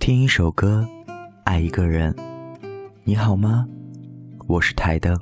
[0.00, 0.88] 听一首歌，
[1.44, 2.16] 爱一个人，
[3.04, 3.68] 你好吗？
[4.46, 5.14] 我是台灯。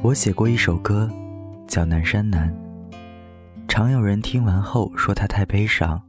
[0.00, 1.10] 我写过一首歌，
[1.66, 2.48] 叫《南山南》。
[3.66, 6.00] 常有人听完后说它太悲伤，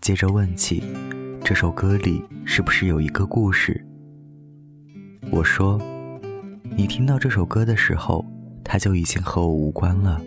[0.00, 0.82] 接着问起
[1.44, 3.86] 这首歌里是不是有一个故事。
[5.30, 5.80] 我说，
[6.76, 8.26] 你听到这首歌的时候，
[8.64, 10.20] 它就已经和我无关了。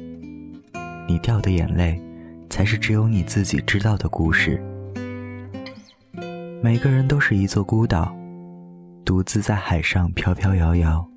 [1.10, 2.02] 你掉的眼泪，
[2.50, 4.64] 才是只有你自己知道的故事。
[6.60, 8.12] 每个人都是一座孤岛，
[9.06, 11.08] 独自在海上飘飘摇摇。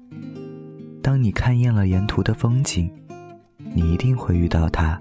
[1.03, 2.91] 当你看厌了沿途的风景，
[3.73, 4.99] 你一定会遇到他，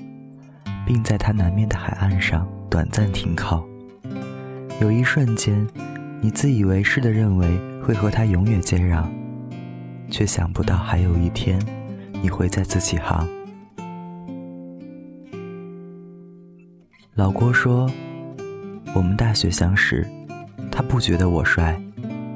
[0.85, 3.67] 并在他南面的海岸上短暂停靠。
[4.79, 5.67] 有一瞬间，
[6.21, 9.09] 你自以为是的认为会和他永远接壤，
[10.09, 11.59] 却想不到还有一天，
[12.21, 13.27] 你会再次起航。
[17.13, 17.91] 老郭说
[18.95, 20.07] ：“我们大学相识。”
[20.79, 21.77] 他不觉得我帅，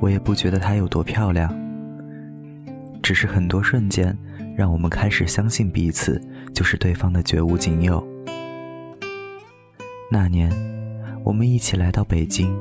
[0.01, 1.49] 我也不觉得他有多漂亮。
[3.01, 4.13] 只是很多瞬间，
[4.53, 6.21] 让我们开始相信彼此
[6.53, 8.05] 就是对方的绝无仅有。
[10.11, 10.51] 那年，
[11.23, 12.53] 我们一起来到北京，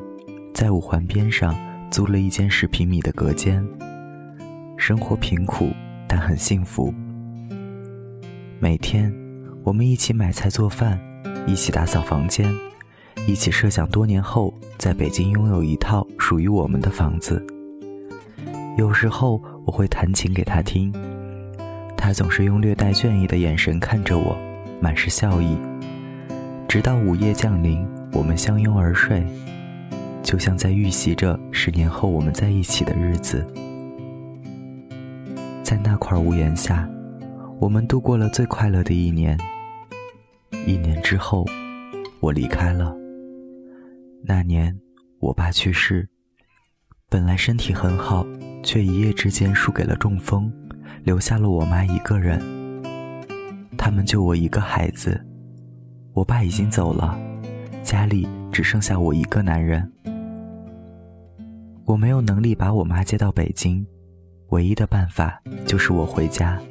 [0.55, 1.52] 在五环边上
[1.91, 3.61] 租了一间十平米的隔间。
[4.77, 5.72] 生活贫苦，
[6.06, 6.94] 但很幸福。
[8.61, 9.12] 每天，
[9.64, 10.96] 我们一起买菜做饭，
[11.44, 12.48] 一起打扫房间。
[13.27, 17.44] 一起设想多年后在北京拥有一套属于我们的房子。
[18.77, 20.92] 有时候我会弹琴给他听，
[21.96, 24.36] 他总是用略带倦意的眼神看着我，
[24.80, 25.56] 满是笑意。
[26.66, 29.22] 直到午夜降临，我们相拥而睡，
[30.22, 33.46] 就像在预习着十年后我们在一起的日子。
[35.62, 36.88] 在那块屋檐下，
[37.60, 39.38] 我们度过了最快乐的一年。
[40.66, 41.46] 一年之后，
[42.20, 42.96] 我离开了。
[44.25, 44.78] 那年，
[45.19, 46.09] 我爸去世，
[47.08, 48.24] 本来身体很好，
[48.63, 50.52] 却一夜之间输给了中风，
[51.02, 52.41] 留下了我妈一个人。
[53.77, 55.20] 他们就我一个孩子，
[56.13, 57.19] 我爸已经走了，
[57.83, 59.91] 家里只剩下我一个男人。
[61.85, 63.85] 我没有能力把我妈接到北京，
[64.51, 66.63] 唯一的办法就是我回家。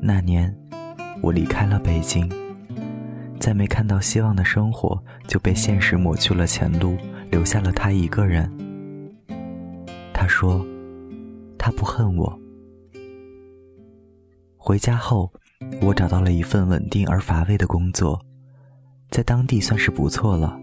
[0.00, 0.52] 那年，
[1.20, 2.28] 我离开了北京。
[3.42, 6.96] 在没看到希望的生活，就被现实抹去了前路，
[7.28, 8.48] 留下了他一个人。
[10.14, 10.64] 他说
[11.58, 12.38] ：“他不恨我。”
[14.56, 15.32] 回家后，
[15.80, 18.24] 我找到了一份稳定而乏味的工作，
[19.10, 20.56] 在当地算是不错了。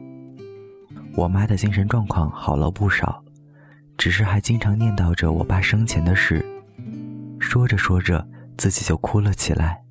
[1.17, 3.21] 我妈的精神状况好了不少，
[3.97, 6.45] 只是还经常念叨着我爸生前的事，
[7.41, 8.25] 说着说着，
[8.57, 9.83] 自己就哭了起来。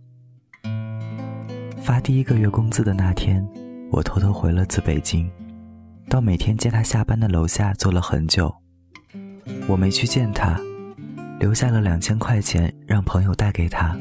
[1.88, 3.42] 发第一个月工资的那天，
[3.90, 5.26] 我偷偷回了次北京，
[6.10, 8.54] 到每天接他下班的楼下坐了很久。
[9.66, 10.60] 我没去见他，
[11.40, 13.98] 留下了两千块钱让朋友带给他。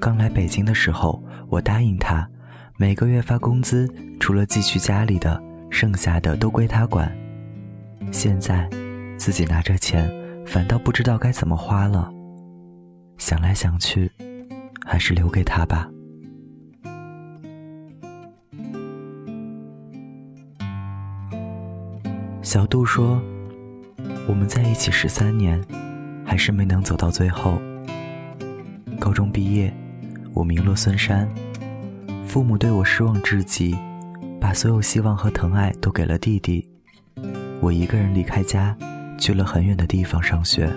[0.00, 2.24] 刚来北京的时候，我答应他，
[2.76, 7.12] 每个月发工资，除了寄去家里的，剩下的都归他管。
[8.12, 8.70] 现在，
[9.18, 10.08] 自己拿着钱，
[10.46, 12.08] 反倒不知道该怎么花了。
[13.18, 14.08] 想来想去，
[14.86, 15.90] 还是留给他吧。
[22.50, 23.22] 小杜说
[24.26, 25.64] ：“我们在一起十三年，
[26.26, 27.62] 还是没能走到最后。
[28.98, 29.72] 高中毕业，
[30.34, 31.28] 我名落孙山，
[32.26, 33.78] 父母对我失望至极，
[34.40, 36.68] 把所有希望和疼爱都给了弟弟。
[37.60, 38.76] 我一个人离开家，
[39.16, 40.68] 去了很远的地方上学。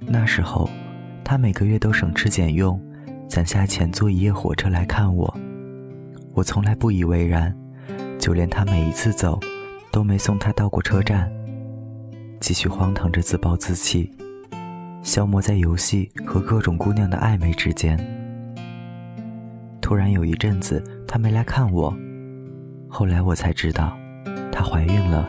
[0.00, 0.68] 那时候，
[1.24, 2.78] 他每个月都省吃俭用，
[3.26, 5.34] 攒下钱坐一夜火车来看我。
[6.34, 7.56] 我从来不以为然，
[8.18, 9.40] 就连他每一次走。”
[9.90, 11.30] 都没送他到过车站，
[12.40, 14.10] 继续荒唐着自暴自弃，
[15.02, 17.98] 消磨在游戏和各种姑娘的暧昧之间。
[19.80, 21.92] 突然有一阵子他没来看我，
[22.88, 23.96] 后来我才知道，
[24.52, 25.28] 她怀孕了，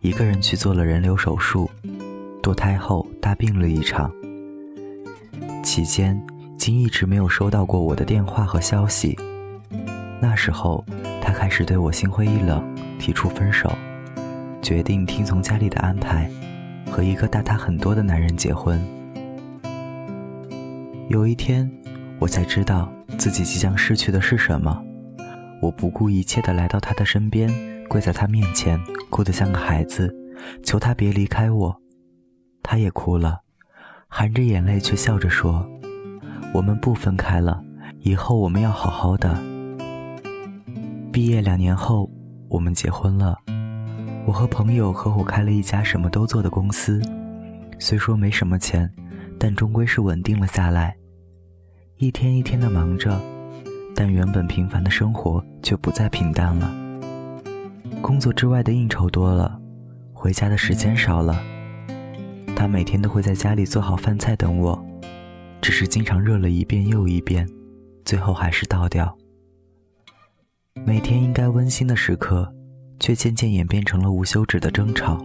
[0.00, 1.70] 一个人去做了人流手术，
[2.42, 4.10] 堕胎后大病了一场。
[5.62, 6.18] 期间，
[6.56, 9.18] 竟一直没有收到过我的电话和消息。
[10.20, 10.82] 那时候，
[11.20, 12.62] 他开始对我心灰意冷。
[13.04, 13.70] 提出分手，
[14.62, 16.26] 决定听从家里的安排，
[16.90, 18.80] 和一个大他很多的男人结婚。
[21.10, 21.70] 有一天，
[22.18, 24.82] 我才知道自己即将失去的是什么。
[25.60, 27.46] 我不顾一切地来到他的身边，
[27.88, 28.80] 跪在他面前，
[29.10, 30.10] 哭得像个孩子，
[30.62, 31.76] 求他别离开我。
[32.62, 33.40] 他也哭了，
[34.08, 35.68] 含着眼泪却笑着说
[36.54, 37.62] ：“我们不分开了，
[38.00, 39.38] 以后我们要好好的。”
[41.12, 42.10] 毕业两年后，
[42.54, 43.36] 我们结婚了。
[44.24, 47.02] 我和朋友合伙开了一家什么都做的公司，
[47.80, 48.88] 虽说没什么钱，
[49.40, 50.96] 但终归是稳定了下来。
[51.96, 53.20] 一天一天的忙着，
[53.92, 56.72] 但原本平凡的生活却不再平淡了。
[58.00, 59.60] 工作之外的应酬多了，
[60.12, 61.42] 回家的时间少了。
[62.54, 64.80] 他每天都会在家里做好饭菜等我，
[65.60, 67.48] 只是经常热了一遍又一遍，
[68.04, 69.18] 最后还是倒掉。
[70.82, 72.52] 每天应该温馨的时刻，
[72.98, 75.24] 却渐渐演变成了无休止的争吵。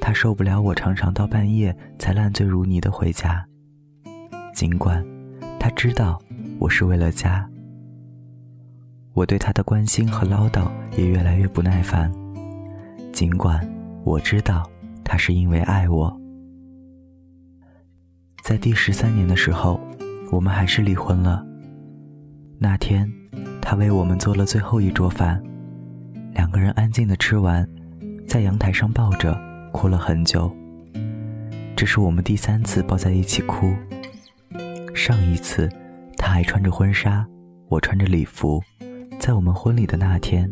[0.00, 3.46] 他受不了我常常到半夜才烂醉如泥的回家，
[4.54, 5.04] 尽管
[5.60, 6.18] 他知道
[6.58, 7.46] 我是为了家。
[9.12, 12.10] 我对他的关心和唠叨也越来越不耐烦，
[13.12, 13.60] 尽管
[14.02, 14.68] 我知道
[15.04, 16.20] 他是因为爱我。
[18.42, 19.78] 在第十三年的时候，
[20.32, 21.46] 我们还是离婚了。
[22.58, 23.17] 那天。
[23.70, 25.38] 他为我们做了最后一桌饭，
[26.32, 27.68] 两个人安静的吃完，
[28.26, 29.38] 在阳台上抱着
[29.72, 30.50] 哭了很久。
[31.76, 33.74] 这是我们第三次抱在一起哭。
[34.94, 35.68] 上一次，
[36.16, 37.26] 他还穿着婚纱，
[37.68, 38.58] 我穿着礼服，
[39.20, 40.50] 在我们婚礼的那天。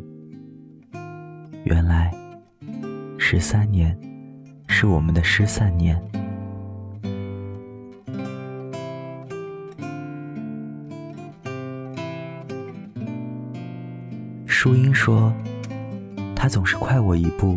[1.64, 2.14] 原来，
[3.16, 3.98] 十三年，
[4.68, 5.98] 是我们的失散年。
[14.66, 15.32] 朱茵说
[16.34, 17.56] ：“他总是快我一步。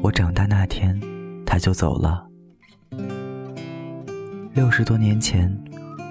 [0.00, 0.98] 我长大那天，
[1.44, 2.26] 他就走了。
[4.54, 5.54] 六十多年前，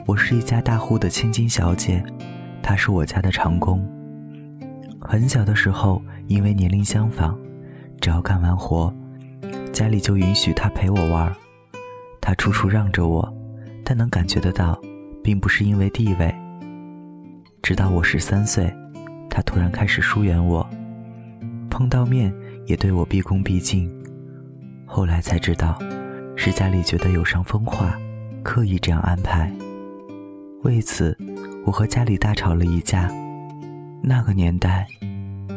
[0.06, 2.04] 我是一家大户的千金小姐，
[2.62, 3.84] 他是我家的长工。
[5.02, 7.36] 很小的时候，因为年龄相仿，
[8.00, 8.94] 只要干完活，
[9.74, 11.36] 家里就允许他陪我玩。
[12.22, 13.28] 他处处让着我，
[13.84, 14.80] 但能感觉得到，
[15.24, 16.32] 并不是因为地位。
[17.64, 18.72] 直到我十三岁。”
[19.34, 20.70] 他突然开始疏远我，
[21.70, 22.34] 碰到面
[22.66, 23.90] 也对我毕恭毕敬。
[24.86, 25.80] 后来才知道，
[26.36, 27.98] 是家里觉得有伤风化，
[28.44, 29.50] 刻意这样安排。
[30.64, 31.18] 为此，
[31.66, 33.10] 我和家里大吵了一架。
[34.04, 34.86] 那个年代，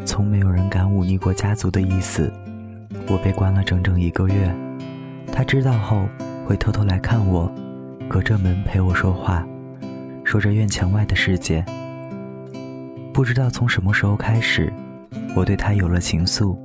[0.06, 2.32] 从没有人敢忤逆过家族的意思。
[3.08, 4.54] 我被关了整整一个月。
[5.32, 6.06] 他知道后，
[6.46, 7.52] 会偷偷来看我，
[8.08, 9.44] 隔着门陪我说话，
[10.22, 11.64] 说着院墙外的世界。
[13.14, 14.72] 不知道从什么时候开始，
[15.36, 16.58] 我对他有了情愫。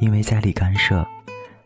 [0.00, 1.06] 因为家里干涉，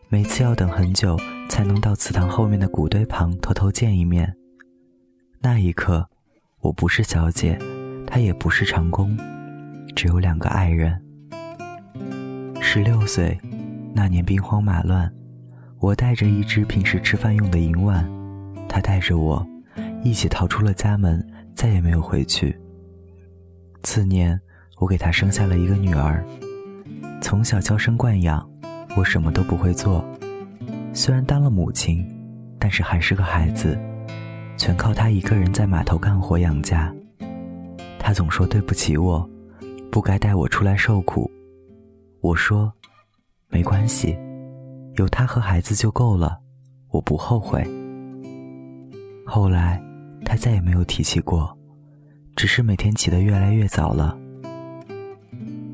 [0.09, 1.17] 每次要等很久
[1.47, 4.35] 才能到祠堂后面的谷堆旁偷偷见一面。
[5.39, 6.05] 那一刻，
[6.59, 7.57] 我不是小姐，
[8.05, 9.17] 他也不是长工，
[9.95, 11.01] 只有两个爱人。
[12.59, 13.39] 十六岁，
[13.93, 15.09] 那年兵荒马乱，
[15.79, 18.05] 我带着一只平时吃饭用的银碗，
[18.67, 19.47] 他带着我，
[20.03, 21.25] 一起逃出了家门，
[21.55, 22.53] 再也没有回去。
[23.87, 24.37] 次年，
[24.79, 26.21] 我给他生下了一个女儿。
[27.21, 28.45] 从小娇生惯养，
[28.97, 30.03] 我什么都不会做。
[30.93, 32.05] 虽然当了母亲，
[32.59, 33.79] 但是还是个孩子，
[34.57, 36.93] 全靠他一个人在码头干活养家。
[37.97, 39.27] 他总说对不起我，
[39.89, 41.31] 不该带我出来受苦。
[42.19, 42.69] 我说，
[43.47, 44.17] 没关系，
[44.97, 46.37] 有他和孩子就够了，
[46.89, 47.65] 我不后悔。
[49.25, 49.81] 后来，
[50.25, 51.56] 他再也没有提起过。
[52.37, 54.15] 只是每天起得越来越早了。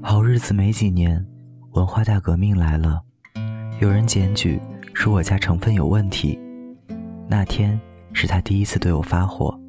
[0.02, 1.24] 好日子没几年，
[1.72, 3.02] 文化大革命来了，
[3.82, 4.58] 有人检举
[4.94, 6.40] 说我家成分有问题。
[7.28, 7.78] 那天
[8.14, 9.60] 是他第一次对我发火，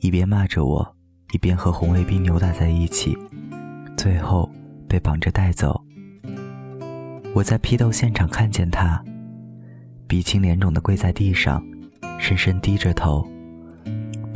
[0.00, 0.96] 一边骂着我，
[1.32, 3.16] 一边和红卫兵扭打在一起，
[3.96, 4.50] 最后
[4.88, 5.80] 被绑着带走。
[7.34, 9.00] 我在批斗现场看见他，
[10.08, 11.64] 鼻青脸肿的跪在地上，
[12.18, 13.24] 深深低着头。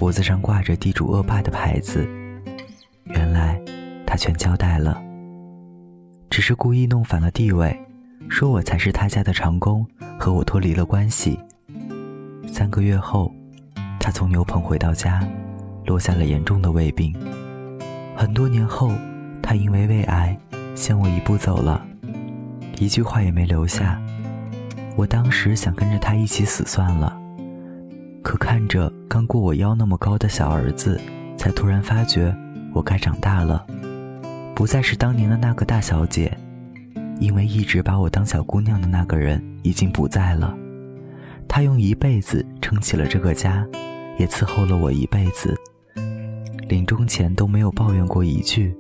[0.01, 2.09] 脖子上挂着地主恶霸的牌子，
[3.05, 3.61] 原来
[4.07, 4.99] 他全交代了，
[6.31, 7.79] 只是故意弄反了地位，
[8.31, 9.87] 说我才是他家的长工，
[10.19, 11.39] 和我脱离了关系。
[12.49, 13.31] 三个月后，
[14.01, 15.23] 他从牛棚回到家，
[15.85, 17.15] 落下了严重的胃病。
[18.17, 18.95] 很多年后，
[19.43, 20.35] 他因为胃癌
[20.75, 21.87] 先我一步走了，
[22.79, 24.01] 一句话也没留下。
[24.97, 27.20] 我当时想跟着他一起死算了。
[28.23, 31.01] 可看着刚过我腰那么高的小儿子，
[31.37, 32.35] 才突然发觉
[32.73, 33.67] 我该长大了，
[34.55, 36.37] 不再是当年的那个大小姐，
[37.19, 40.55] 因为一直把我当小姑娘的那个人已经不在了。
[41.49, 43.67] 他用一辈子撑起了这个家，
[44.19, 45.57] 也伺候了我一辈子，
[46.69, 48.77] 临终前都没有抱怨过一句。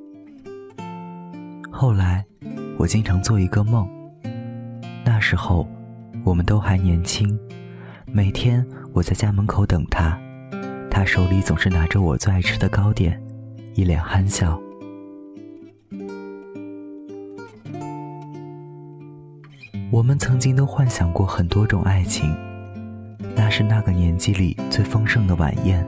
[1.71, 2.25] 后来，
[2.77, 3.89] 我经常做一个梦，
[5.05, 5.67] 那时候
[6.25, 7.27] 我们都还年轻，
[8.13, 10.19] 每天我在家门口等他
[10.91, 13.21] 他手里总是拿着我最爱吃的糕点
[13.75, 14.61] 一脸憨笑。
[19.93, 22.37] 我们曾经都幻想过很多种爱情
[23.37, 25.87] 那是那个年纪里最丰盛的晚宴。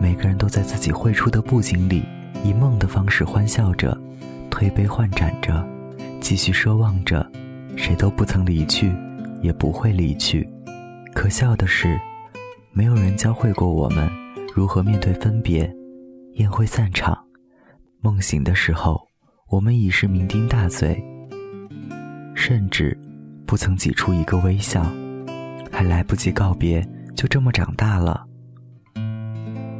[0.00, 2.04] 每个人都在自己绘出的布景里
[2.44, 3.98] 以梦的方式欢笑着
[4.48, 5.66] 推杯换盏着
[6.20, 7.28] 继续奢望着
[7.76, 8.92] 谁都不曾离去
[9.42, 10.55] 也不会离去。
[11.16, 11.98] 可笑的是，
[12.72, 14.06] 没有人教会过我们
[14.54, 15.74] 如何面对分别。
[16.34, 17.16] 宴会散场，
[18.02, 19.00] 梦醒的时候，
[19.48, 21.02] 我们已是酩酊大醉。
[22.34, 22.96] 甚至
[23.46, 24.84] 不曾挤出一个微笑，
[25.72, 28.22] 还来不及告别，就这么长大了。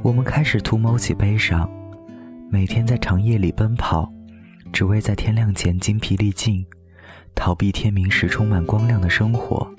[0.02, 1.70] 我们开始图谋起悲伤，
[2.50, 4.10] 每天在长夜里奔跑，
[4.72, 6.66] 只为在天亮前精疲力尽，
[7.34, 9.70] 逃避天明时充满光亮的生活，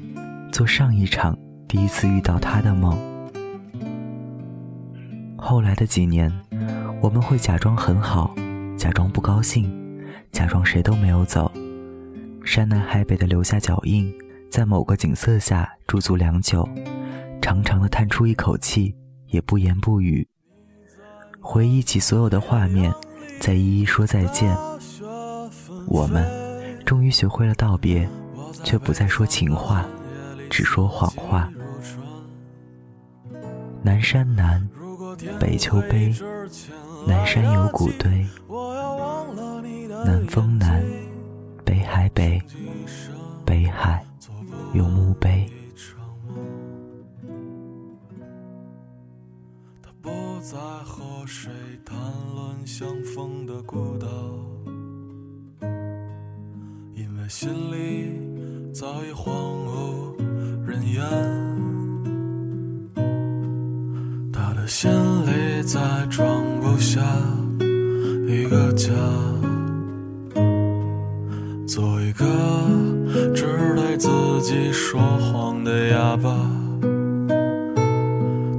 [0.52, 1.36] 做上一场
[1.68, 2.98] 第一次遇到他的梦。
[5.38, 6.32] 后来的几年，
[7.02, 8.34] 我们会假装很好，
[8.78, 9.70] 假装不高兴，
[10.32, 11.52] 假装谁都没有走。
[12.44, 14.14] 山南海北的留下脚印，
[14.50, 16.68] 在某个景色下驻足良久，
[17.42, 18.96] 长长的叹出一口气，
[19.28, 20.26] 也不言不语。
[21.42, 22.94] 回忆起所有的画面，
[23.42, 24.56] 再一一说再见。
[25.86, 26.26] 我们
[26.86, 28.08] 终于学会了道别，
[28.64, 29.86] 却不再说情话，
[30.50, 31.52] 只说谎话。
[33.88, 34.70] 南山南，
[35.40, 36.14] 北秋悲，
[37.08, 38.28] 南山有古堆，
[40.04, 40.84] 南风南。
[41.64, 42.38] 北海北，
[43.46, 44.06] 北海
[44.74, 45.50] 有墓碑。
[49.82, 50.10] 他不
[50.42, 51.50] 再和谁
[51.86, 51.98] 谈
[52.36, 54.08] 论相逢的孤岛，
[56.94, 59.34] 因为心里早已荒
[59.66, 60.18] 无
[60.66, 61.37] 人烟。
[64.68, 64.92] 心
[65.26, 67.00] 里再装不下
[68.28, 68.92] 一个家。
[71.66, 72.26] 做一个
[73.34, 73.46] 只
[73.78, 74.10] 对自
[74.42, 76.36] 己说谎的哑巴。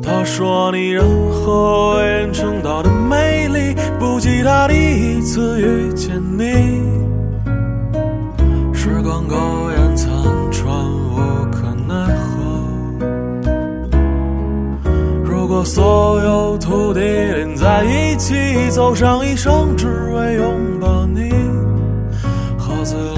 [0.03, 6.88] 他说你任何为人称道的美丽，不及他第一次遇见你。
[15.59, 21.29] 和所有土地连在一起，走上一生，只为拥抱你。
[22.85, 23.18] 在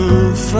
[0.33, 0.59] 飞；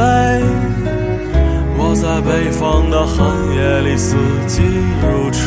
[1.78, 3.18] 我在北方的寒
[3.56, 4.16] 夜里，四
[4.48, 4.62] 季
[5.02, 5.42] 如春。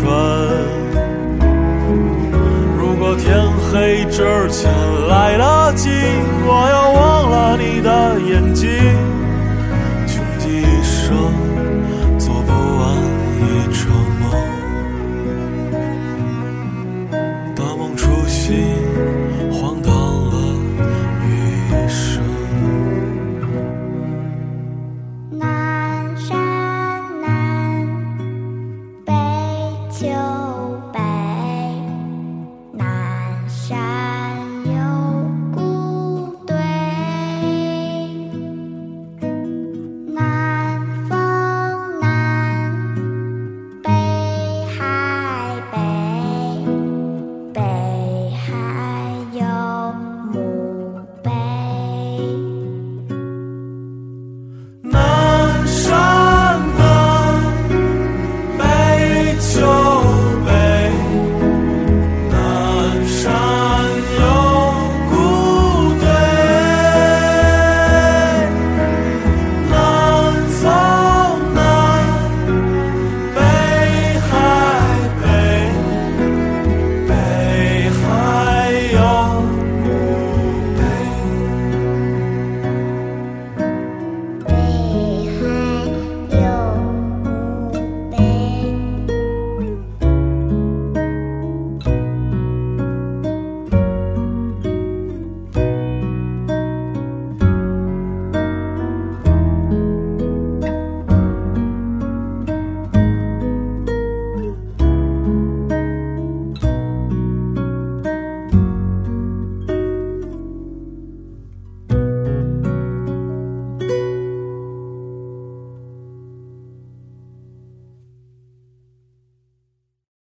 [2.79, 3.27] 如果天
[3.71, 4.71] 黑之前
[5.09, 5.64] 来了。